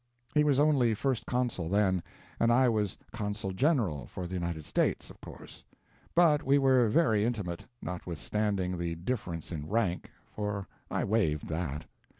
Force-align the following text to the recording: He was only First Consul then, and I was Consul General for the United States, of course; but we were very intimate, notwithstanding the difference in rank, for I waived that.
He 0.33 0.43
was 0.43 0.59
only 0.59 0.95
First 0.95 1.27
Consul 1.27 1.69
then, 1.69 2.01
and 2.39 2.51
I 2.51 2.67
was 2.67 2.97
Consul 3.13 3.51
General 3.51 4.07
for 4.07 4.25
the 4.25 4.33
United 4.33 4.65
States, 4.65 5.11
of 5.11 5.21
course; 5.21 5.63
but 6.15 6.41
we 6.41 6.57
were 6.57 6.89
very 6.89 7.23
intimate, 7.23 7.65
notwithstanding 7.83 8.79
the 8.79 8.95
difference 8.95 9.51
in 9.51 9.69
rank, 9.69 10.09
for 10.31 10.67
I 10.89 11.03
waived 11.03 11.49
that. 11.49 11.85